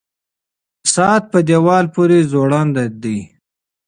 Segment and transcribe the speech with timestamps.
[0.93, 3.19] ساعت په دیوال پورې ځوړند دی.